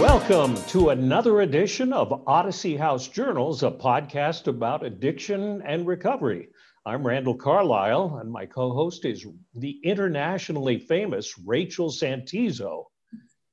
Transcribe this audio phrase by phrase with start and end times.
[0.00, 6.48] Welcome to another edition of Odyssey House Journals, a podcast about addiction and recovery.
[6.84, 12.86] I'm Randall Carlisle, and my co host is the internationally famous Rachel Santizo.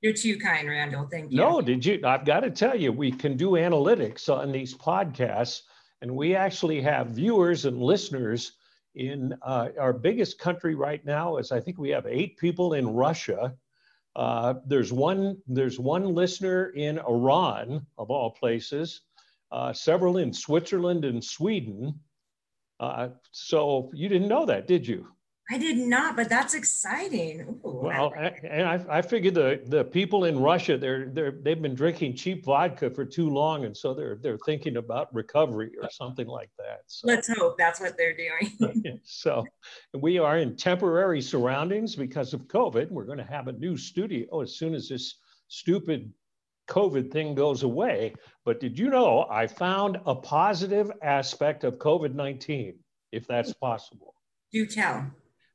[0.01, 1.07] You're too kind, Randall.
[1.11, 1.37] Thank you.
[1.37, 2.01] No, did you?
[2.03, 5.61] I've got to tell you, we can do analytics on these podcasts,
[6.01, 8.53] and we actually have viewers and listeners
[8.95, 11.37] in uh, our biggest country right now.
[11.37, 13.53] Is I think we have eight people in Russia.
[14.15, 15.37] Uh, there's one.
[15.47, 19.01] There's one listener in Iran, of all places.
[19.51, 21.99] Uh, several in Switzerland and Sweden.
[22.79, 25.07] Uh, so you didn't know that, did you?
[25.51, 27.41] I did not, but that's exciting.
[27.65, 31.61] Ooh, well, I, and I, I figured the, the people in Russia, they're, they're, they've
[31.61, 33.65] been drinking cheap vodka for too long.
[33.65, 36.83] And so they're, they're thinking about recovery or something like that.
[36.87, 39.01] So, Let's hope that's what they're doing.
[39.03, 39.43] so
[39.93, 42.89] we are in temporary surroundings because of COVID.
[42.89, 45.15] We're going to have a new studio as soon as this
[45.49, 46.13] stupid
[46.69, 48.13] COVID thing goes away.
[48.45, 52.75] But did you know I found a positive aspect of COVID 19,
[53.11, 54.15] if that's possible?
[54.53, 55.11] Do tell.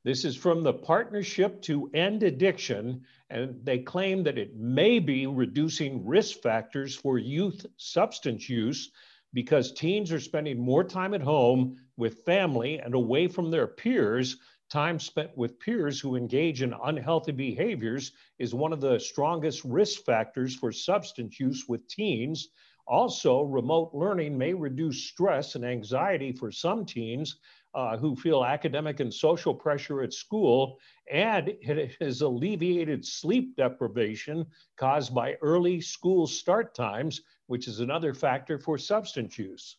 [0.06, 5.26] This is from the Partnership to End Addiction, and they claim that it may be
[5.26, 8.92] reducing risk factors for youth substance use
[9.34, 14.36] because teens are spending more time at home with family and away from their peers.
[14.70, 20.04] Time spent with peers who engage in unhealthy behaviors is one of the strongest risk
[20.04, 22.50] factors for substance use with teens.
[22.86, 27.40] Also, remote learning may reduce stress and anxiety for some teens
[27.76, 30.78] uh, who feel academic and social pressure at school,
[31.12, 34.46] and it has alleviated sleep deprivation
[34.78, 39.76] caused by early school start times, which is another factor for substance use.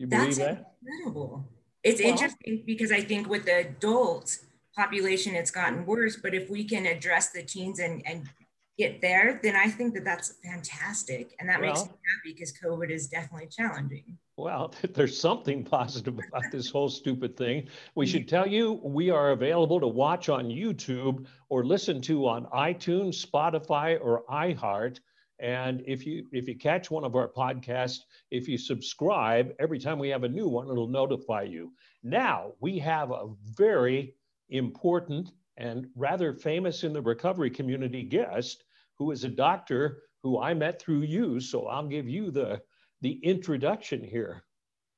[0.00, 0.74] You believe That's that?
[0.82, 1.48] incredible.
[1.84, 4.38] It's well, interesting because I think with the adult
[4.76, 6.16] population, it's gotten worse.
[6.16, 8.28] But if we can address the teens and, and
[8.78, 11.34] get there, then I think that that's fantastic.
[11.38, 14.18] And that well, makes me happy because COVID is definitely challenging.
[14.36, 17.68] Well, there's something positive about this whole stupid thing.
[17.94, 18.12] We mm-hmm.
[18.12, 23.24] should tell you we are available to watch on YouTube or listen to on iTunes,
[23.24, 24.98] Spotify, or iHeart.
[25.38, 28.00] And if you if you catch one of our podcasts,
[28.30, 31.72] if you subscribe, every time we have a new one, it'll notify you.
[32.04, 34.14] Now we have a very
[34.50, 38.64] important and rather famous in the recovery community guest
[38.98, 41.40] who is a doctor who I met through you.
[41.40, 42.60] So I'll give you the
[43.00, 44.44] the introduction here.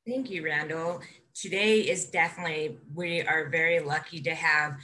[0.07, 1.01] Thank you, Randall.
[1.35, 4.77] Today is definitely, we are very lucky to have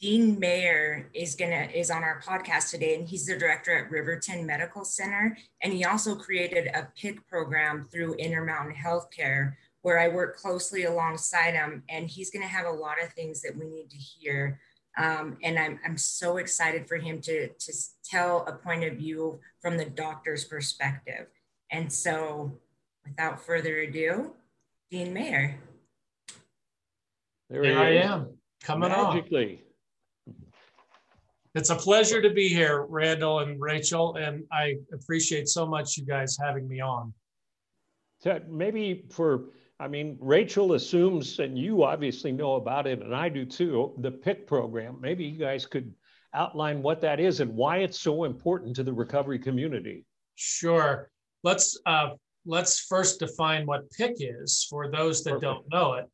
[0.00, 4.46] Dean Mayer is gonna is on our podcast today, and he's the director at Riverton
[4.46, 10.36] Medical Center, and he also created a PICC program through Intermountain Healthcare, where I work
[10.36, 13.96] closely alongside him, and he's gonna have a lot of things that we need to
[13.96, 14.60] hear.
[14.98, 17.72] Um, and I'm, I'm so excited for him to, to
[18.04, 21.28] tell a point of view from the doctor's perspective.
[21.70, 22.58] And so,
[23.06, 24.32] without further ado,
[24.90, 25.60] Dean Mayer.
[27.48, 29.62] There Here I am, coming Magically.
[30.26, 30.34] on.
[31.54, 36.04] It's a pleasure to be here, Randall and Rachel, and I appreciate so much you
[36.04, 37.14] guys having me on.
[38.20, 39.44] So maybe for,
[39.80, 44.10] I mean, Rachel assumes, and you obviously know about it, and I do too, the
[44.10, 44.98] PICC program.
[45.00, 45.94] Maybe you guys could
[46.34, 50.04] outline what that is and why it's so important to the recovery community.
[50.34, 51.10] Sure
[51.44, 52.10] let's uh,
[52.46, 55.42] let's first define what PICC is for those that Perfect.
[55.42, 56.06] don't know it.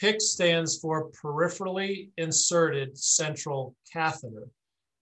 [0.00, 4.48] PICC stands for peripherally inserted central catheter,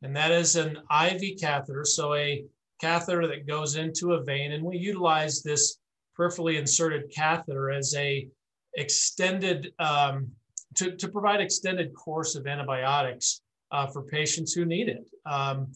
[0.02, 2.44] and that is an IV catheter, so a
[2.80, 5.78] catheter that goes into a vein, and we utilize this
[6.20, 8.28] peripherally inserted catheter as a
[8.74, 10.28] extended um,
[10.74, 13.40] to, to provide extended course of antibiotics
[13.72, 15.08] uh, for patients who need it.
[15.26, 15.72] Um,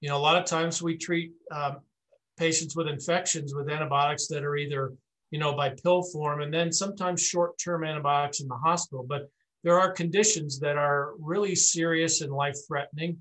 [0.00, 1.78] you know, a lot of times we treat um,
[2.38, 4.92] patients with infections with antibiotics that are either,
[5.30, 9.04] you know, by pill form and then sometimes short-term antibiotics in the hospital.
[9.08, 9.28] But
[9.64, 13.20] there are conditions that are really serious and life-threatening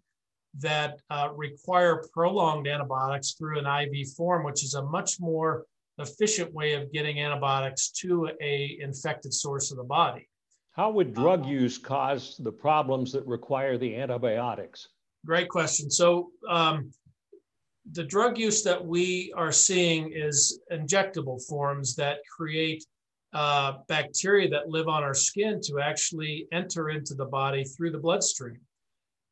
[0.60, 5.66] that uh, require prolonged antibiotics through an IV form, which is a much more
[6.00, 10.30] efficient way of getting antibiotics to a infected source of the body.
[10.72, 14.90] How would drug um, use cause the problems that require the antibiotics?
[15.26, 15.90] Great question.
[15.90, 16.92] So um,
[17.92, 22.86] the drug use that we are seeing is injectable forms that create
[23.34, 27.98] uh, bacteria that live on our skin to actually enter into the body through the
[27.98, 28.60] bloodstream.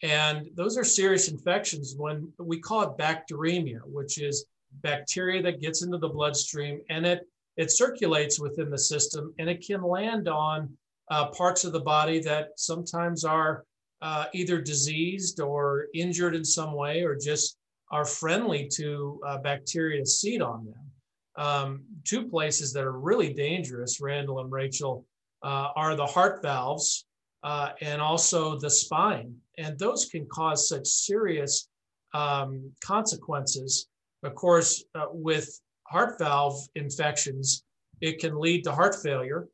[0.01, 4.45] And those are serious infections when we call it bacteremia, which is
[4.81, 7.27] bacteria that gets into the bloodstream and it,
[7.57, 10.69] it circulates within the system and it can land on
[11.11, 13.65] uh, parts of the body that sometimes are
[14.01, 17.57] uh, either diseased or injured in some way or just
[17.91, 20.91] are friendly to uh, bacteria to seed on them.
[21.35, 25.05] Um, two places that are really dangerous, Randall and Rachel,
[25.43, 27.05] uh, are the heart valves
[27.43, 29.35] uh, and also the spine.
[29.57, 31.69] And those can cause such serious
[32.13, 33.87] um, consequences.
[34.23, 37.63] Of course, uh, with heart valve infections,
[38.01, 39.47] it can lead to heart failure.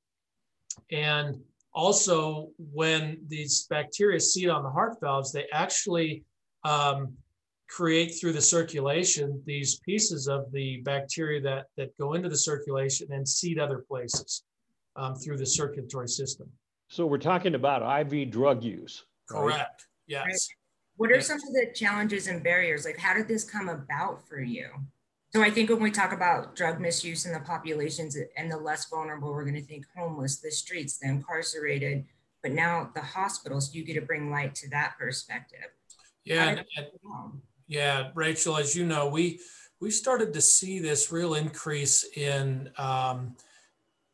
[0.92, 1.42] And
[1.74, 6.24] also, when these bacteria seed on the heart valves, they actually
[6.64, 7.14] um,
[7.70, 13.08] create through the circulation these pieces of the bacteria that, that go into the circulation
[13.12, 14.44] and seed other places
[14.96, 16.50] um, through the circulatory system.
[16.90, 19.06] So we're talking about IV drug use.
[19.30, 19.60] Correct.
[19.60, 19.68] Right?
[20.08, 20.50] Yes.
[21.00, 22.84] What are some of the challenges and barriers?
[22.84, 24.68] Like, how did this come about for you?
[25.30, 28.90] So I think when we talk about drug misuse in the populations and the less
[28.90, 32.04] vulnerable, we're going to think homeless, the streets, the incarcerated,
[32.44, 35.70] but now the hospitals, you get to bring light to that perspective.
[36.26, 36.64] Yeah,
[37.68, 39.40] yeah, Rachel, as you know, we
[39.80, 43.38] we started to see this real increase in um,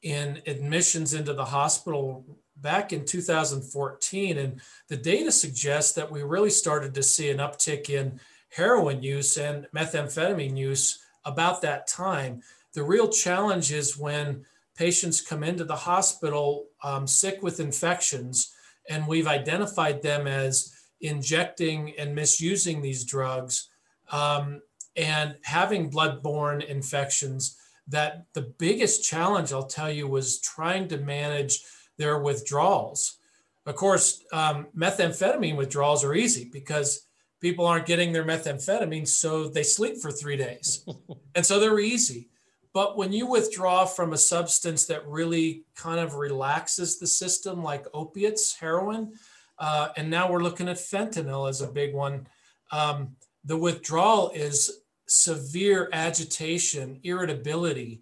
[0.03, 2.23] in admissions into the hospital
[2.57, 7.89] back in 2014, and the data suggests that we really started to see an uptick
[7.89, 8.19] in
[8.49, 12.41] heroin use and methamphetamine use about that time.
[12.73, 18.53] The real challenge is when patients come into the hospital um, sick with infections,
[18.89, 23.69] and we've identified them as injecting and misusing these drugs
[24.11, 24.61] um,
[24.95, 27.57] and having blood-borne infections
[27.87, 31.63] that the biggest challenge i'll tell you was trying to manage
[31.97, 33.17] their withdrawals
[33.65, 37.07] of course um, methamphetamine withdrawals are easy because
[37.41, 40.85] people aren't getting their methamphetamine so they sleep for three days
[41.35, 42.29] and so they're easy
[42.73, 47.85] but when you withdraw from a substance that really kind of relaxes the system like
[47.93, 49.13] opiates heroin
[49.57, 52.27] uh, and now we're looking at fentanyl as a big one.
[52.71, 58.01] Um, the withdrawal is severe agitation, irritability,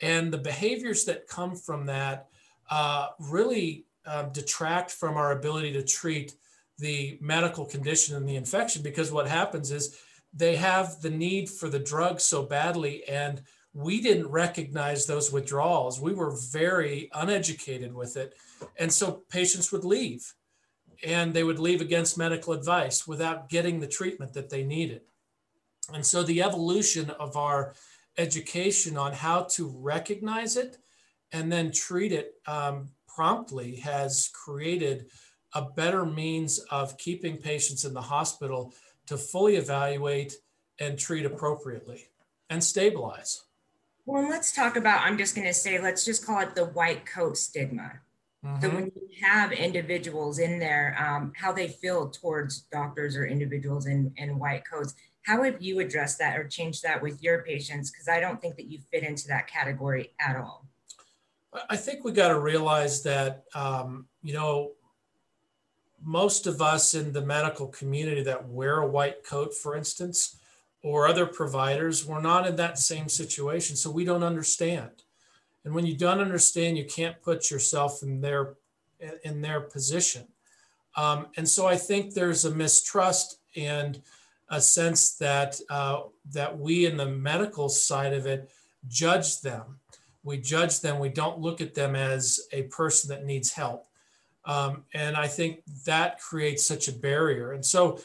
[0.00, 2.28] and the behaviors that come from that
[2.70, 6.34] uh, really uh, detract from our ability to treat
[6.78, 9.98] the medical condition and the infection because what happens is
[10.32, 16.00] they have the need for the drug so badly and we didn't recognize those withdrawals
[16.00, 18.34] we were very uneducated with it
[18.76, 20.34] and so patients would leave
[21.04, 25.02] and they would leave against medical advice without getting the treatment that they needed.
[25.92, 27.74] And so the evolution of our
[28.16, 30.78] education on how to recognize it
[31.32, 35.06] and then treat it um, promptly has created
[35.54, 38.74] a better means of keeping patients in the hospital
[39.06, 40.34] to fully evaluate
[40.80, 42.08] and treat appropriately
[42.50, 43.44] and stabilize.
[44.06, 47.06] Well, let's talk about, I'm just going to say, let's just call it the white
[47.06, 48.00] coat stigma.
[48.44, 48.60] Mm-hmm.
[48.60, 53.86] So when you have individuals in there, um, how they feel towards doctors or individuals
[53.86, 57.90] in, in white coats, how have you addressed that or changed that with your patients?
[57.90, 60.66] Because I don't think that you fit into that category at all.
[61.70, 64.72] I think we got to realize that, um, you know,
[66.02, 70.36] most of us in the medical community that wear a white coat, for instance,
[70.82, 73.76] or other providers, we're not in that same situation.
[73.76, 75.04] So we don't understand
[75.64, 78.54] and when you don't understand you can't put yourself in their
[79.24, 80.26] in their position
[80.96, 84.02] um, and so i think there's a mistrust and
[84.50, 88.50] a sense that uh, that we in the medical side of it
[88.86, 89.80] judge them
[90.24, 93.86] we judge them we don't look at them as a person that needs help.
[94.46, 97.52] Um, and i think that creates such a barrier.
[97.52, 98.00] And so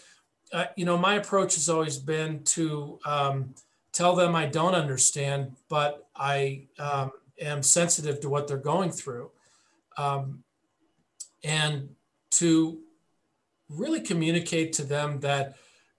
[0.54, 3.54] uh, you know my approach has always been to um,
[3.92, 7.12] tell them i don't understand but i um,
[7.42, 9.32] am sensitive to what they're going through.
[9.98, 10.44] Um,
[11.44, 11.90] and
[12.32, 12.80] to
[13.70, 15.56] really communicate to them that,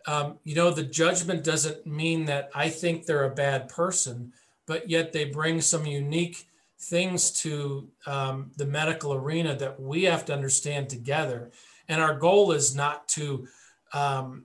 [0.07, 4.33] um, you know, the judgment doesn't mean that I think they're a bad person,
[4.71, 6.47] but yet they bring some unique
[6.79, 11.51] things to um, the medical arena that we have to understand together.
[11.89, 13.49] And our goal is not to
[13.93, 14.45] um,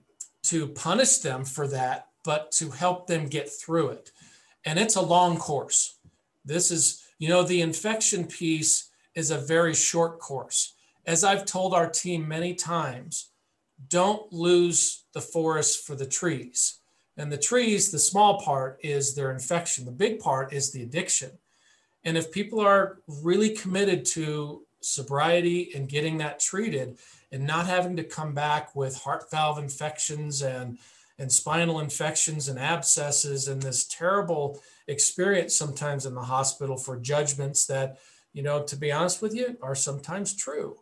[0.50, 4.10] to punish them for that, but to help them get through it.
[4.64, 5.94] And it's a long course.
[6.44, 10.74] This is, you know, the infection piece is a very short course.
[11.06, 13.30] As I've told our team many times,
[13.88, 16.80] don't lose the forest for the trees.
[17.16, 21.30] And the trees, the small part is their infection, the big part is the addiction.
[22.04, 26.98] And if people are really committed to sobriety and getting that treated
[27.32, 30.78] and not having to come back with heart valve infections and,
[31.18, 37.66] and spinal infections and abscesses and this terrible experience sometimes in the hospital for judgments
[37.66, 37.98] that,
[38.32, 40.76] you know, to be honest with you, are sometimes true.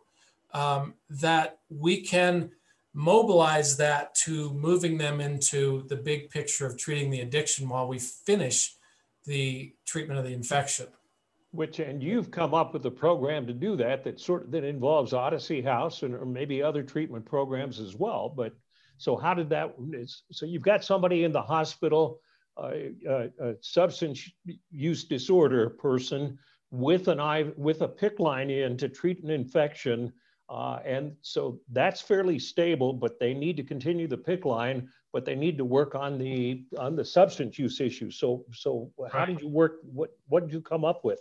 [0.53, 2.51] Um, that we can
[2.95, 7.99] mobilize that to moving them into the big picture of treating the addiction while we
[7.99, 8.73] finish
[9.25, 10.87] the treatment of the infection.
[11.51, 14.63] Which and you've come up with a program to do that that sort of that
[14.63, 18.29] involves Odyssey House and or maybe other treatment programs as well.
[18.29, 18.53] But
[18.97, 19.75] so how did that?
[20.31, 22.19] So you've got somebody in the hospital,
[22.57, 22.71] uh,
[23.09, 24.29] uh, a substance
[24.71, 26.37] use disorder person
[26.71, 30.13] with an eye with a PICC line in to treat an infection.
[30.47, 35.25] Uh, and so that's fairly stable, but they need to continue the PICC line, but
[35.25, 38.11] they need to work on the on the substance use issue.
[38.11, 39.77] So so how did you work?
[39.81, 41.19] What what did you come up with?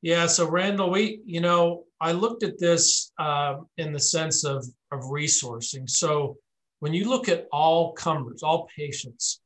[0.00, 4.66] Yeah, so Randall, we you know I looked at this uh, in the sense of
[4.92, 5.88] of resourcing.
[5.88, 6.38] So
[6.80, 9.40] when you look at all comers, all patients,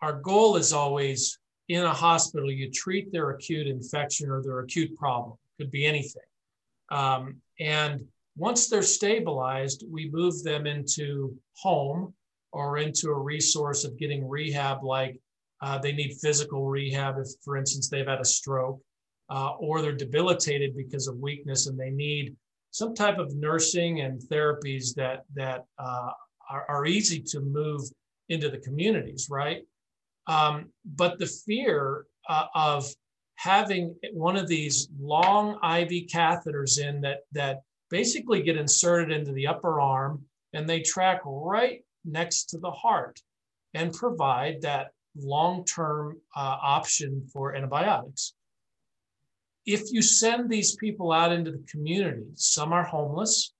[0.00, 1.38] our goal is always
[1.68, 6.22] in a hospital, you treat their acute infection or their acute problem, could be anything.
[6.90, 12.14] Um, and once they're stabilized, we move them into home
[12.52, 15.18] or into a resource of getting rehab, like
[15.62, 18.80] uh, they need physical rehab if, for instance, they've had a stroke,
[19.30, 22.36] uh, or they're debilitated because of weakness and they need
[22.70, 26.10] some type of nursing and therapies that that uh,
[26.50, 27.82] are, are easy to move
[28.28, 29.62] into the communities, right?
[30.26, 32.86] Um, but the fear uh, of
[33.36, 39.46] having one of these long IV catheters in that that basically get inserted into the
[39.46, 43.20] upper arm and they track right next to the heart
[43.74, 48.34] and provide that long-term uh, option for antibiotics.
[49.66, 53.52] If you send these people out into the community, some are homeless,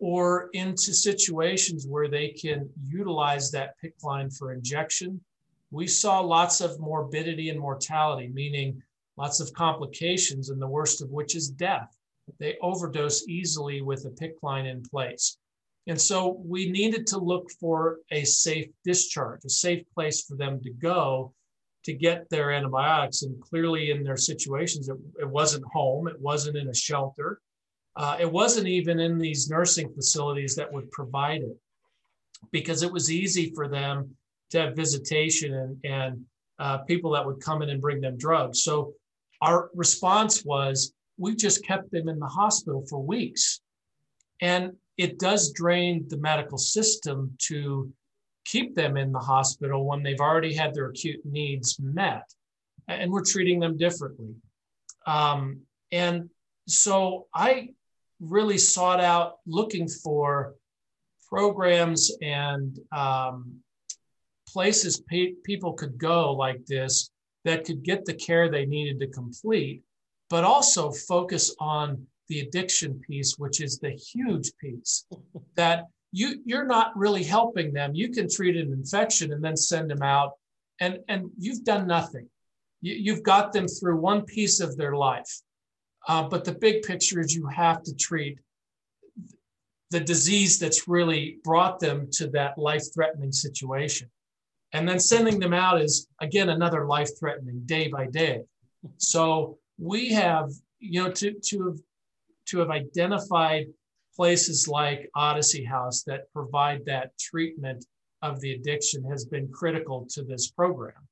[0.00, 5.20] or into situations where they can utilize that PICC line for injection
[5.70, 8.82] we saw lots of morbidity and mortality, meaning
[9.16, 11.94] lots of complications, and the worst of which is death.
[12.38, 15.38] They overdose easily with a PICC line in place.
[15.86, 20.60] And so we needed to look for a safe discharge, a safe place for them
[20.62, 21.32] to go
[21.84, 23.22] to get their antibiotics.
[23.22, 27.40] And clearly, in their situations, it, it wasn't home, it wasn't in a shelter,
[27.94, 31.56] uh, it wasn't even in these nursing facilities that would provide it
[32.50, 34.14] because it was easy for them
[34.50, 36.24] to have visitation and, and
[36.58, 38.62] uh, people that would come in and bring them drugs.
[38.62, 38.94] So
[39.40, 43.60] our response was we just kept them in the hospital for weeks.
[44.40, 47.92] And it does drain the medical system to
[48.44, 52.22] keep them in the hospital when they've already had their acute needs met.
[52.88, 54.34] And we're treating them differently.
[55.06, 56.30] Um, and
[56.68, 57.70] so I
[58.20, 60.54] really sought out looking for
[61.28, 63.56] programs and um,
[64.48, 67.10] places pe- people could go like this
[67.44, 69.82] that could get the care they needed to complete,
[70.28, 75.06] but also focus on the addiction piece, which is the huge piece
[75.56, 77.94] that you you're not really helping them.
[77.94, 80.32] You can treat an infection and then send them out,
[80.80, 82.28] and and you've done nothing.
[82.80, 85.40] You, you've got them through one piece of their life,
[86.08, 88.38] uh, but the big picture is you have to treat
[89.90, 94.10] the disease that's really brought them to that life-threatening situation.
[94.72, 98.42] And then sending them out is, again, another life threatening day by day.
[98.96, 101.78] So we have, you know, to, to, have,
[102.46, 103.66] to have identified
[104.14, 107.84] places like Odyssey House that provide that treatment
[108.22, 111.06] of the addiction has been critical to this program.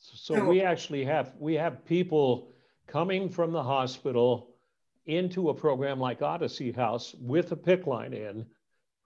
[0.00, 2.52] So we actually have we have people
[2.86, 4.54] coming from the hospital
[5.06, 8.44] into a program like Odyssey House with a PICC line in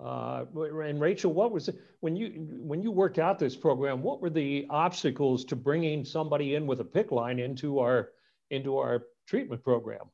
[0.00, 4.02] uh, and Rachel, what was it, when you when you worked out this program?
[4.02, 8.10] What were the obstacles to bringing somebody in with a PICC line into our
[8.50, 10.10] into our treatment program?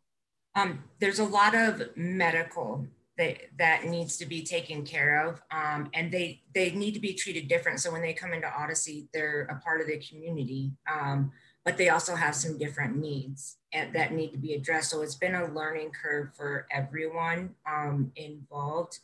[0.54, 5.88] Um, there's a lot of medical that that needs to be taken care of, um,
[5.94, 7.80] and they they need to be treated different.
[7.80, 11.32] So when they come into Odyssey, they're a part of the community, um,
[11.64, 14.90] but they also have some different needs that need to be addressed.
[14.90, 18.98] So it's been a learning curve for everyone um, involved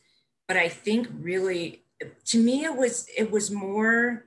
[0.47, 1.83] but I think really
[2.25, 4.25] to me it was it was more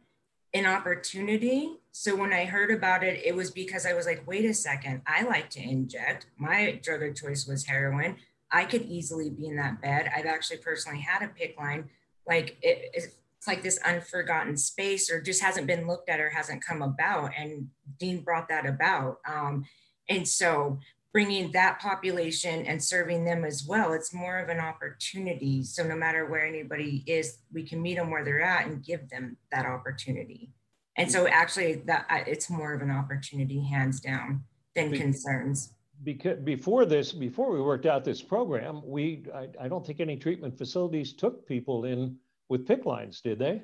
[0.52, 1.76] an opportunity.
[1.92, 5.02] So when I heard about it, it was because I was like, wait a second,
[5.06, 6.26] I like to inject.
[6.38, 8.16] My drug of choice was heroin.
[8.50, 10.10] I could easily be in that bed.
[10.14, 11.90] I've actually personally had a PICC line.
[12.26, 16.64] Like it, it's like this unforgotten space or just hasn't been looked at or hasn't
[16.64, 17.30] come about.
[17.38, 19.18] And Dean brought that about.
[19.26, 19.64] Um,
[20.08, 20.78] and so
[21.12, 23.92] bringing that population and serving them as well.
[23.92, 25.64] It's more of an opportunity.
[25.64, 29.08] So no matter where anybody is, we can meet them where they're at and give
[29.08, 30.52] them that opportunity.
[30.96, 35.72] And so actually that it's more of an opportunity hands down than concerns.
[36.04, 40.16] because before this, before we worked out this program, we I, I don't think any
[40.16, 42.16] treatment facilities took people in
[42.48, 43.62] with PICC lines, did they?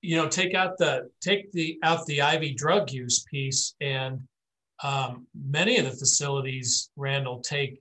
[0.00, 4.20] You know, take out the take the out the IV drug use piece, and
[4.82, 7.80] um, many of the facilities, Randall, take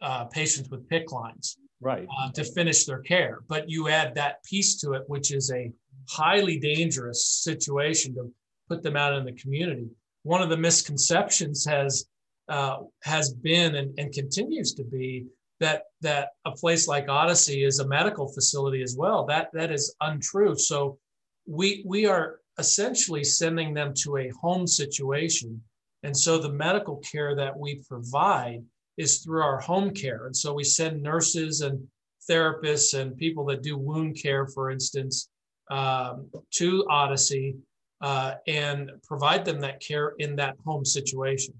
[0.00, 3.40] uh, patients with PICC lines right uh, to finish their care.
[3.48, 5.72] But you add that piece to it, which is a
[6.08, 8.30] highly dangerous situation to
[8.68, 9.88] put them out in the community.
[10.22, 12.06] One of the misconceptions has
[12.48, 15.26] uh, has been and, and continues to be
[15.60, 19.24] that that a place like Odyssey is a medical facility as well.
[19.24, 20.56] That that is untrue.
[20.56, 20.98] So
[21.46, 25.60] we we are essentially sending them to a home situation,
[26.04, 28.62] and so the medical care that we provide
[28.98, 30.26] is through our home care.
[30.26, 31.88] And so we send nurses and
[32.30, 35.30] therapists and people that do wound care, for instance,
[35.70, 37.56] um, to Odyssey
[38.02, 41.54] uh, and provide them that care in that home situation.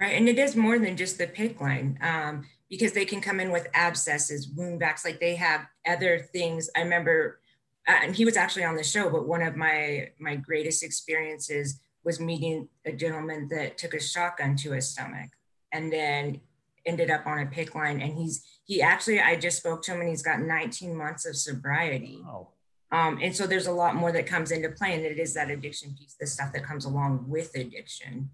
[0.00, 0.14] Right.
[0.14, 3.50] And it is more than just the PICC line um, because they can come in
[3.50, 6.70] with abscesses, wound backs, like they have other things.
[6.76, 7.40] I remember,
[7.88, 11.80] uh, and he was actually on the show, but one of my, my greatest experiences
[12.04, 15.30] was meeting a gentleman that took a shotgun to his stomach
[15.72, 16.40] and then
[16.84, 18.00] ended up on a PICC line.
[18.00, 21.36] And he's, he actually, I just spoke to him and he's got 19 months of
[21.36, 22.20] sobriety.
[22.24, 22.48] Wow.
[22.92, 25.50] Um, and so there's a lot more that comes into play, and it is that
[25.50, 28.28] addiction piece, the stuff that comes along with addiction.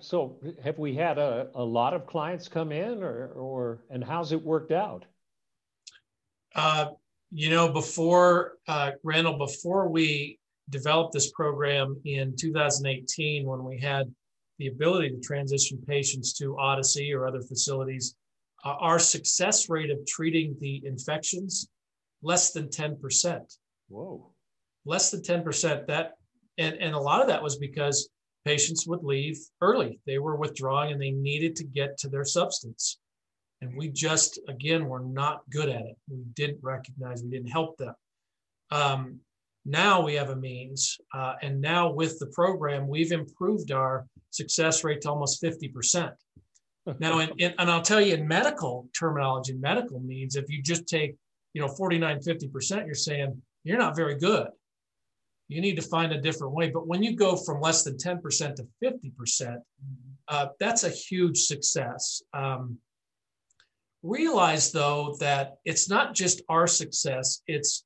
[0.00, 4.32] So have we had a, a lot of clients come in or, or and how's
[4.32, 5.04] it worked out?
[6.54, 6.90] Uh,
[7.30, 10.38] you know, before uh, Randall, before we
[10.72, 14.12] developed this program in 2018, when we had
[14.58, 18.16] the ability to transition patients to Odyssey or other facilities,
[18.64, 21.68] uh, our success rate of treating the infections
[22.22, 23.56] less than 10%.
[23.88, 24.32] Whoa.
[24.84, 25.86] Less than 10%.
[25.86, 26.12] That
[26.58, 28.08] and, and a lot of that was because
[28.44, 30.00] patients would leave early.
[30.06, 32.98] They were withdrawing and they needed to get to their substance.
[33.60, 35.96] And we just, again, were not good at it.
[36.10, 37.94] We didn't recognize, we didn't help them.
[38.70, 39.20] Um,
[39.64, 40.98] now we have a means.
[41.14, 46.12] Uh, and now with the program, we've improved our success rate to almost 50%.
[46.98, 50.86] now, in, in, and I'll tell you in medical terminology, medical means if you just
[50.88, 51.16] take,
[51.54, 54.48] you know, 49, 50%, you're saying you're not very good
[55.52, 56.70] you need to find a different way.
[56.70, 59.56] But when you go from less than 10% to 50%,
[60.28, 62.22] uh, that's a huge success.
[62.32, 62.78] Um,
[64.02, 67.84] realize though that it's not just our success, it's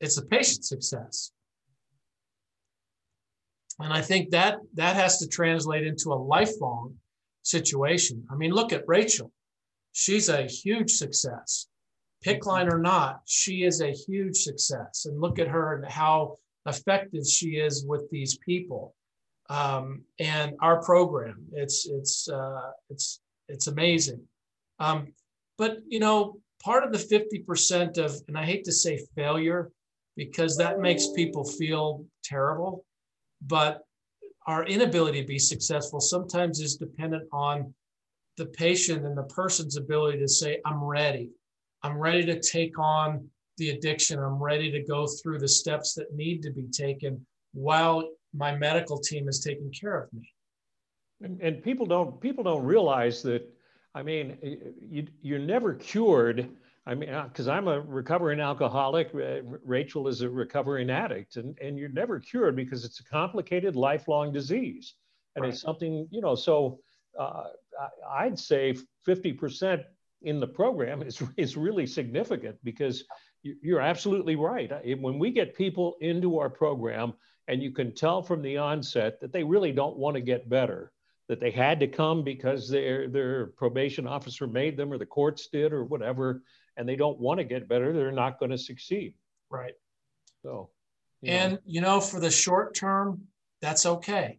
[0.00, 1.32] it's a patient success.
[3.78, 6.94] And I think that that has to translate into a lifelong
[7.42, 8.26] situation.
[8.30, 9.32] I mean, look at Rachel.
[9.92, 11.66] She's a huge success.
[12.24, 15.06] PICC line or not, she is a huge success.
[15.06, 18.94] And look at her and how effective she is with these people.
[19.48, 24.20] Um, and our program, it's it's uh, it's it's amazing.
[24.78, 25.12] Um,
[25.58, 29.72] but you know, part of the fifty percent of, and I hate to say failure,
[30.20, 32.84] because that makes people feel terrible,
[33.46, 33.80] but
[34.46, 37.72] our inability to be successful sometimes is dependent on
[38.36, 41.30] the patient and the person's ability to say, "I'm ready.
[41.82, 44.18] I'm ready to take on the addiction.
[44.18, 48.98] I'm ready to go through the steps that need to be taken while my medical
[48.98, 50.30] team is taking care of me.
[51.22, 53.42] And, and people don't people don't realize that.
[53.94, 54.36] I mean,
[54.82, 56.50] you, you're never cured.
[56.86, 61.78] I mean, because uh, I'm a recovering alcoholic, Rachel is a recovering addict, and, and
[61.78, 64.94] you're never cured because it's a complicated lifelong disease.
[65.36, 65.52] And right.
[65.52, 66.80] it's something, you know, so
[67.18, 67.44] uh,
[68.10, 69.84] I'd say 50%
[70.22, 73.04] in the program is, is really significant because
[73.42, 74.70] you're absolutely right.
[75.00, 77.14] When we get people into our program,
[77.48, 80.92] and you can tell from the onset that they really don't want to get better,
[81.28, 85.48] that they had to come because their their probation officer made them, or the courts
[85.48, 86.42] did, or whatever,
[86.80, 89.12] and they don't want to get better, they're not going to succeed.
[89.50, 89.74] Right.
[90.42, 90.70] So.
[91.20, 91.58] You and know.
[91.66, 93.20] you know, for the short term,
[93.60, 94.38] that's okay,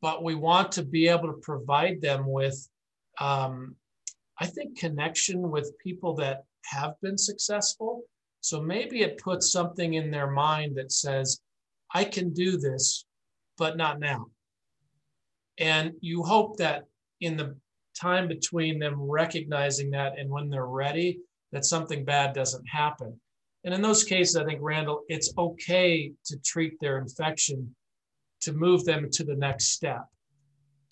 [0.00, 2.56] but we want to be able to provide them with,
[3.20, 3.74] um,
[4.38, 8.04] I think, connection with people that have been successful.
[8.40, 11.40] So maybe it puts something in their mind that says,
[11.92, 13.04] I can do this,
[13.56, 14.26] but not now.
[15.58, 16.84] And you hope that
[17.20, 17.56] in the
[18.00, 21.18] time between them recognizing that and when they're ready,
[21.52, 23.18] that something bad doesn't happen.
[23.64, 27.74] And in those cases, I think, Randall, it's okay to treat their infection
[28.40, 30.04] to move them to the next step.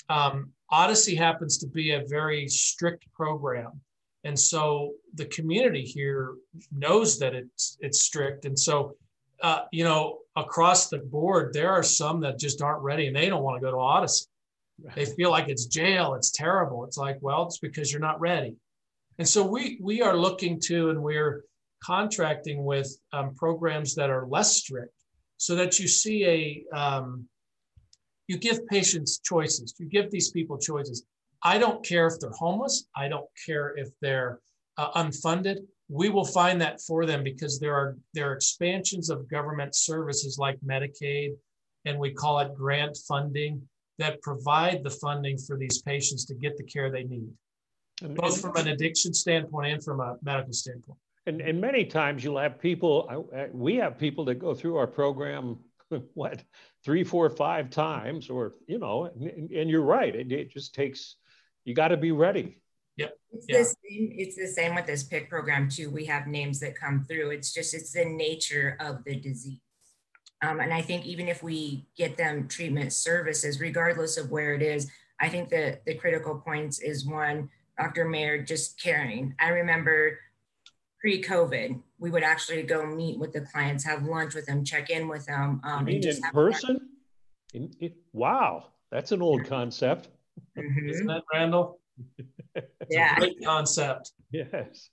[0.09, 3.81] Um, Odyssey happens to be a very strict program.
[4.25, 6.35] And so the community here
[6.73, 8.45] knows that it's it's strict.
[8.45, 8.97] And so,
[9.43, 13.29] uh, you know, across the board, there are some that just aren't ready and they
[13.29, 14.27] don't want to go to Odyssey.
[14.95, 16.85] They feel like it's jail, it's terrible.
[16.85, 18.57] It's like, well, it's because you're not ready.
[19.19, 21.45] And so we we are looking to and we're
[21.83, 24.93] contracting with um, programs that are less strict
[25.37, 26.25] so that you see
[26.73, 27.27] a um,
[28.29, 29.75] you give patients choices.
[29.79, 31.05] You give these people choices.
[31.43, 32.89] I don't care if they're homeless.
[32.97, 34.41] I don't care if they're
[34.79, 35.59] uh, unfunded.
[35.89, 40.39] We will find that for them because there are there are expansions of government services
[40.39, 41.37] like medicaid
[41.85, 43.63] and we call it grant funding
[43.99, 47.31] that provide the funding for these patients to get the care they need
[48.03, 52.39] both from an addiction standpoint and from a medical standpoint and, and many times you'll
[52.39, 55.59] have people, we have people that go through our program,
[56.15, 56.43] what,
[56.85, 60.15] three, four, five times, or, you know, and, and you're right.
[60.15, 61.17] It, it just takes,
[61.65, 62.63] you got to be ready.
[62.97, 63.13] Yep.
[63.33, 63.59] It's, yeah.
[63.59, 65.91] the same, it's the same with this PICC program too.
[65.91, 67.31] We have names that come through.
[67.31, 69.61] It's just, it's the nature of the disease.
[70.43, 74.63] Um, and I think even if we get them treatment services, regardless of where it
[74.63, 78.07] is, I think that the critical points is one, Dr.
[78.07, 79.35] Mayer just caring.
[79.39, 80.19] I remember
[81.01, 85.09] pre-COVID, we would actually go meet with the clients, have lunch with them, check in
[85.09, 85.61] with them.
[85.63, 86.89] Um, in person?
[87.55, 90.09] In, in, wow, that's an old concept.
[90.59, 90.89] Mm-hmm.
[90.89, 91.81] Isn't that Randall?
[92.91, 93.17] yeah.
[93.17, 94.13] great concept.
[94.31, 94.91] Yes.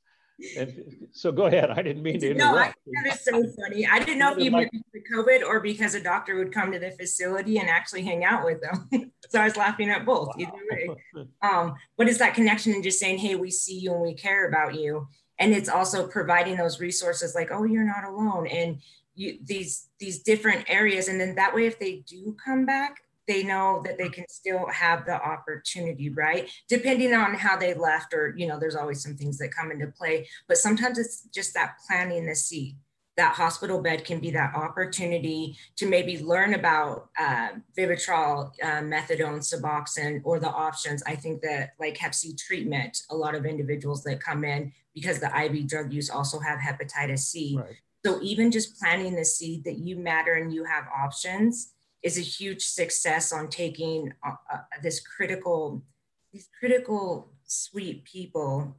[0.57, 1.69] And so go ahead.
[1.69, 2.55] I didn't mean to interrupt.
[2.55, 3.85] No, I, that is so funny.
[3.85, 4.71] I didn't know if you meant
[5.13, 8.61] COVID or because a doctor would come to the facility and actually hang out with
[8.61, 9.11] them.
[9.29, 10.29] so I was laughing at both.
[10.29, 10.33] Wow.
[10.39, 10.89] Either way.
[11.41, 14.47] Um, but it's that connection and just saying, "Hey, we see you and we care
[14.47, 15.07] about you."
[15.39, 18.81] and it's also providing those resources like oh you're not alone and
[19.15, 23.43] you these these different areas and then that way if they do come back they
[23.43, 28.33] know that they can still have the opportunity right depending on how they left or
[28.37, 31.75] you know there's always some things that come into play but sometimes it's just that
[31.87, 32.75] planting the seed
[33.15, 39.39] that hospital bed can be that opportunity to maybe learn about uh, Vivitrol, uh, methadone,
[39.39, 41.03] Suboxone, or the options.
[41.05, 45.19] I think that like Hep C treatment, a lot of individuals that come in because
[45.19, 47.57] the IV drug use also have hepatitis C.
[47.59, 47.75] Right.
[48.05, 51.72] So even just planting the seed that you matter and you have options
[52.03, 55.83] is a huge success on taking uh, uh, this critical,
[56.31, 58.77] these critical sweet people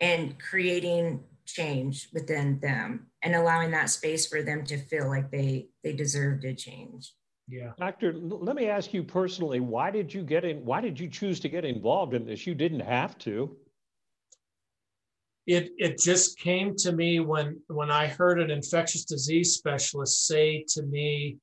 [0.00, 5.68] and creating change within them and allowing that space for them to feel like they
[5.82, 7.12] they deserve to change.
[7.48, 7.72] Yeah.
[7.78, 11.40] Doctor, let me ask you personally, why did you get in why did you choose
[11.40, 12.46] to get involved in this?
[12.46, 13.56] You didn't have to
[15.46, 20.64] it it just came to me when when I heard an infectious disease specialist say
[20.68, 21.38] to me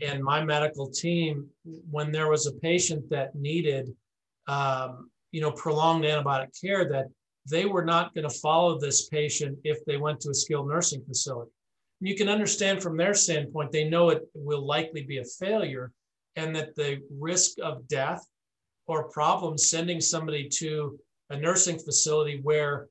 [0.00, 1.48] and my medical team
[1.90, 3.94] when there was a patient that needed
[4.48, 7.06] um, you know prolonged antibiotic care that
[7.50, 11.02] they were not going to follow this patient if they went to a skilled nursing
[11.04, 11.50] facility.
[12.00, 15.92] And you can understand from their standpoint they know it will likely be a failure
[16.36, 18.24] and that the risk of death
[18.86, 20.98] or problems sending somebody to
[21.30, 22.88] a nursing facility where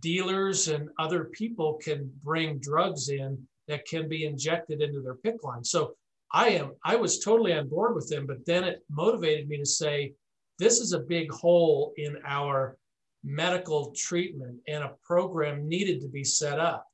[0.00, 3.38] dealers and other people can bring drugs in
[3.68, 5.64] that can be injected into their PICC line.
[5.64, 5.94] So
[6.34, 9.64] I am I was totally on board with them, but then it motivated me to
[9.64, 10.14] say
[10.58, 12.76] this is a big hole in our
[13.22, 16.86] medical treatment and a program needed to be set up.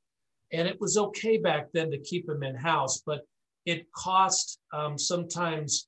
[0.53, 3.21] And it was okay back then to keep them in house, but
[3.65, 5.87] it cost um, sometimes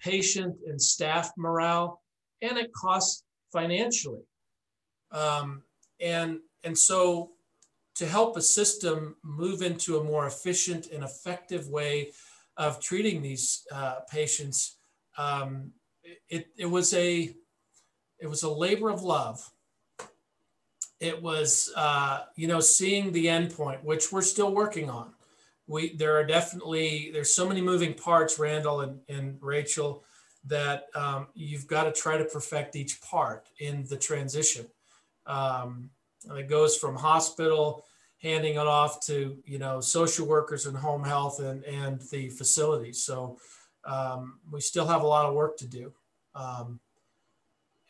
[0.00, 2.00] patient and staff morale,
[2.40, 4.22] and it costs financially.
[5.12, 5.62] Um,
[6.00, 7.32] and and so
[7.96, 12.10] to help a system move into a more efficient and effective way
[12.56, 14.76] of treating these uh, patients
[15.16, 15.72] um,
[16.28, 17.34] it, it was a
[18.18, 19.50] it was a labor of love.
[21.00, 25.12] It was uh, you know seeing the endpoint which we're still working on.
[25.66, 30.04] We there are definitely there's so many moving parts randall and, and rachel
[30.46, 34.66] that um, you've got to try to perfect each part in the transition.
[35.26, 35.90] Um,
[36.36, 37.86] it goes from hospital,
[38.24, 43.04] handing it off to you know social workers and home health and and the facilities.
[43.04, 43.38] So
[43.84, 45.92] um, we still have a lot of work to do.
[46.34, 46.80] Um,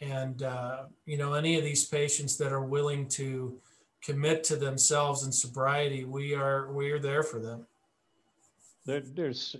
[0.00, 3.56] and uh, you know any of these patients that are willing to
[4.02, 7.66] commit to themselves in sobriety, we are we are there for them.
[8.84, 9.56] There, there's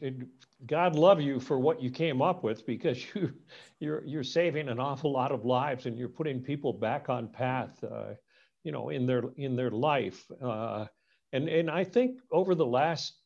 [0.66, 3.32] God love you for what you came up with because you
[3.78, 7.82] you're you're saving an awful lot of lives and you're putting people back on path.
[7.82, 8.14] Uh,
[8.64, 10.86] you know in their in their life uh,
[11.32, 13.20] and and i think over the last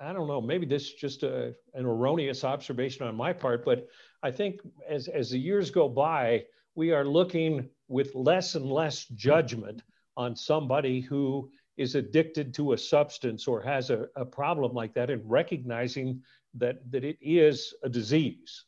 [0.00, 3.86] i don't know maybe this is just a, an erroneous observation on my part but
[4.22, 6.42] i think as as the years go by
[6.74, 9.82] we are looking with less and less judgment
[10.16, 15.10] on somebody who is addicted to a substance or has a, a problem like that
[15.10, 16.20] and recognizing
[16.54, 18.64] that that it is a disease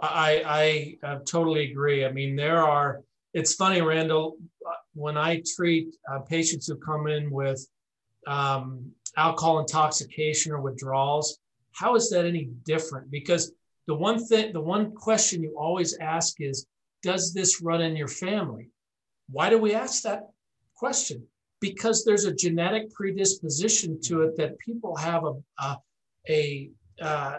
[0.00, 2.06] I, I, I totally agree.
[2.06, 3.02] I mean, there are,
[3.34, 4.38] it's funny, Randall,
[4.94, 7.66] when I treat uh, patients who come in with
[8.26, 11.38] um, alcohol intoxication or withdrawals,
[11.72, 13.10] how is that any different?
[13.10, 13.52] Because
[13.86, 16.66] the one thing, the one question you always ask is,
[17.02, 18.70] does this run in your family?
[19.30, 20.24] Why do we ask that
[20.74, 21.26] question?
[21.60, 25.76] Because there's a genetic predisposition to it that people have a, a,
[26.28, 27.38] a uh,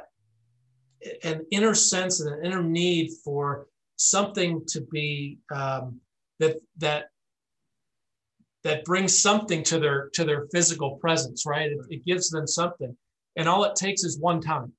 [1.24, 6.00] an inner sense and an inner need for something to be um,
[6.40, 7.11] that that
[8.64, 12.96] that brings something to their to their physical presence right it, it, gives them something
[13.36, 14.72] and all it takes is one time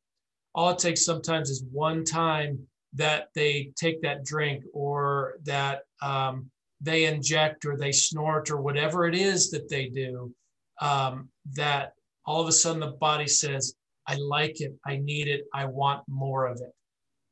[0.55, 2.59] all it takes sometimes is one time
[2.95, 9.07] that they take that drink or that um, they inject or they snort or whatever
[9.07, 10.33] it is that they do
[10.81, 11.95] um, that
[12.27, 13.75] all of a sudden the body says
[14.07, 14.75] I like it.
[14.85, 15.45] I need it.
[15.55, 16.73] I want more of it.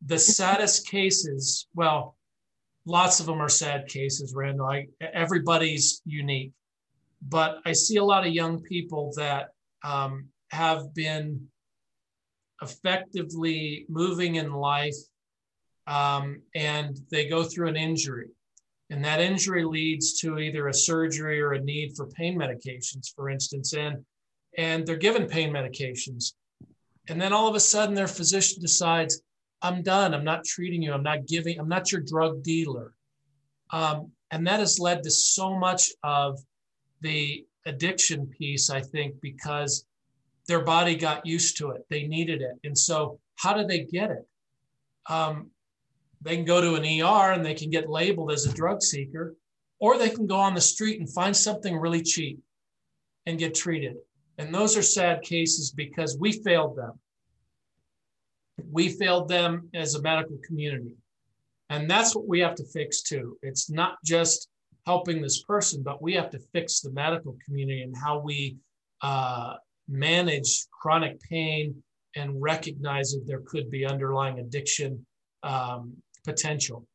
[0.07, 2.17] The saddest cases, well,
[2.91, 4.67] lots of them are sad cases, Randall.
[4.67, 6.53] I, everybody's unique,
[7.23, 9.51] but I see a lot of young people that
[9.85, 11.49] um, have been
[12.61, 14.97] effectively moving in life
[15.87, 18.29] um, and they go through an injury.
[18.91, 23.31] And that injury leads to either a surgery or a need for pain medications, for
[23.31, 23.73] instance.
[23.73, 24.05] And,
[24.59, 26.33] and they're given pain medications.
[27.09, 29.23] And then all of a sudden, their physician decides,
[29.63, 30.15] I'm done.
[30.15, 30.93] I'm not treating you.
[30.93, 32.95] I'm not giving, I'm not your drug dealer.
[33.71, 36.39] Um, and that has led to so much of
[37.01, 39.85] the addiction piece, I think, because
[40.49, 41.85] their body got used to it.
[41.91, 42.59] They needed it.
[42.65, 44.27] And so, how do they get it?
[45.09, 45.51] Um,
[46.23, 49.35] they can go to an ER and they can get labeled as a drug seeker,
[49.79, 52.41] or they can go on the street and find something really cheap
[53.27, 53.97] and get treated.
[54.39, 56.99] And those are sad cases because we failed them.
[58.71, 60.97] We failed them as a medical community.
[61.69, 63.39] And that's what we have to fix too.
[63.43, 64.49] It's not just
[64.87, 68.57] helping this person, but we have to fix the medical community and how we
[69.03, 69.55] uh,
[69.89, 71.83] manage chronic pain
[72.17, 75.07] and recognize that there could be underlying addiction
[75.43, 76.87] um, potential.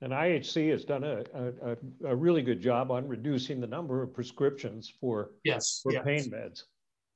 [0.00, 4.12] And IHC has done a, a, a, really good job on reducing the number of
[4.12, 6.04] prescriptions for, yes, for yes.
[6.04, 6.64] pain meds.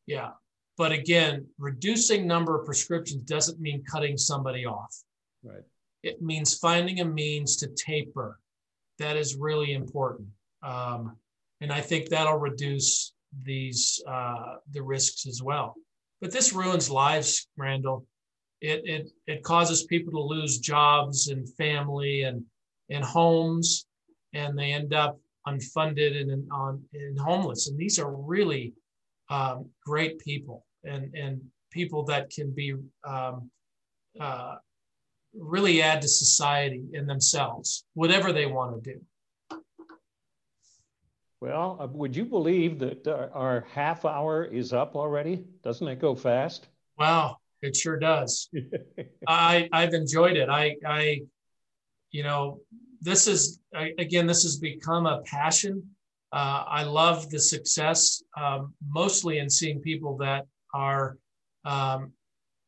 [0.07, 0.31] Yeah.
[0.79, 4.97] But again, reducing number of prescriptions doesn't mean cutting somebody off.
[5.43, 5.65] Right.
[6.05, 8.39] It means finding a means to taper.
[9.01, 10.29] That is really important.
[10.63, 11.17] Um,
[11.61, 13.13] and I think that'll reduce
[13.43, 15.75] these uh, the risks as well.
[16.21, 18.07] But this ruins lives, Randall.
[18.61, 22.45] It, it, it causes people to lose jobs and family and,
[22.89, 23.87] and homes,
[24.33, 27.69] and they end up unfunded and and, on and homeless.
[27.69, 28.75] And these are really
[29.29, 32.75] um, great people and, and people that can be
[33.05, 33.51] um,
[34.21, 34.57] uh,
[35.35, 39.61] really add to society in themselves, whatever they want to do.
[41.41, 45.45] Well, uh, would you believe that uh, our half hour is up already?
[45.63, 46.67] Doesn't it go fast?
[46.99, 48.51] Wow, it sure does.
[49.29, 50.49] I I've enjoyed it.
[50.49, 51.21] I I,
[52.11, 52.61] you know,
[53.01, 55.89] this is again, this has become a passion
[56.33, 61.17] uh, I love the success, um, mostly in seeing people that are
[61.65, 62.13] um,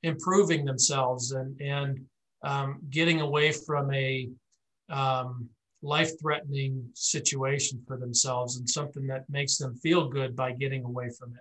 [0.02, 2.00] improving themselves and, and
[2.42, 4.28] um, getting away from a
[4.88, 5.48] um,
[5.82, 11.08] life threatening situation for themselves and something that makes them feel good by getting away
[11.18, 11.40] from it.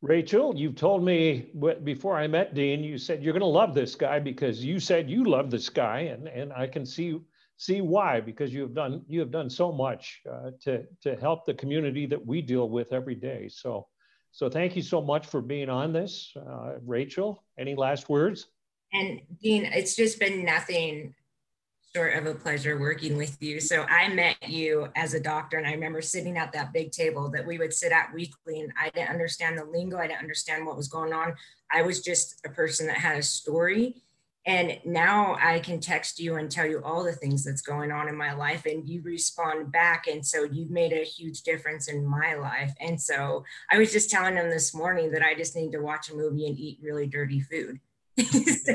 [0.00, 1.50] Rachel, you've told me
[1.82, 5.10] before I met Dean, you said you're going to love this guy because you said
[5.10, 7.20] you love this guy, and, and I can see
[7.58, 11.44] see why because you have done you have done so much uh, to to help
[11.44, 13.88] the community that we deal with every day so
[14.32, 16.32] so thank you so much for being on this.
[16.36, 18.48] Uh, rachel any last words?
[18.92, 21.14] And dean it's just been nothing
[21.94, 23.60] short of a pleasure working with you.
[23.60, 27.30] So i met you as a doctor and i remember sitting at that big table
[27.30, 29.98] that we would sit at weekly and i didn't understand the lingo.
[29.98, 31.34] I didn't understand what was going on.
[31.70, 34.02] I was just a person that had a story
[34.48, 38.08] and now I can text you and tell you all the things that's going on
[38.08, 40.06] in my life, and you respond back.
[40.06, 42.72] And so you've made a huge difference in my life.
[42.80, 46.08] And so I was just telling him this morning that I just need to watch
[46.08, 47.78] a movie and eat really dirty food.
[48.18, 48.74] so,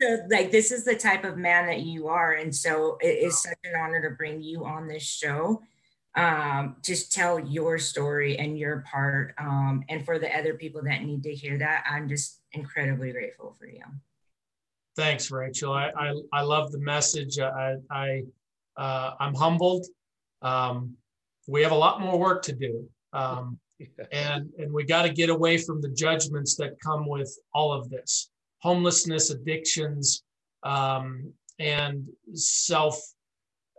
[0.00, 2.34] so, like, this is the type of man that you are.
[2.34, 5.60] And so it is such an honor to bring you on this show
[6.14, 9.34] um, just tell your story and your part.
[9.38, 13.56] Um, and for the other people that need to hear that, I'm just incredibly grateful
[13.58, 13.82] for you.
[14.96, 15.72] Thanks, Rachel.
[15.72, 17.38] I, I, I love the message.
[17.38, 18.22] I, I,
[18.76, 19.86] uh, I'm humbled.
[20.42, 20.94] Um,
[21.46, 22.88] we have a lot more work to do.
[23.12, 23.58] Um,
[24.12, 27.90] and, and we got to get away from the judgments that come with all of
[27.90, 28.30] this.
[28.58, 30.22] homelessness, addictions,
[30.62, 33.00] um, and self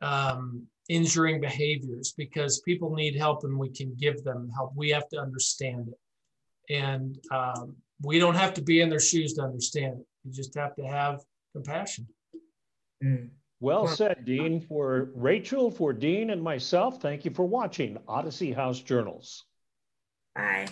[0.02, 4.74] um, injuring behaviors because people need help and we can give them help.
[4.76, 6.74] We have to understand it.
[6.74, 10.08] And um, we don't have to be in their shoes to understand it.
[10.24, 11.22] You just have to have
[11.54, 12.08] compassion.
[13.04, 13.30] Mm.
[13.60, 14.60] Well said, Dean.
[14.60, 19.46] For Rachel, for Dean, and myself, thank you for watching Odyssey House Journals.
[20.36, 20.68] Bye.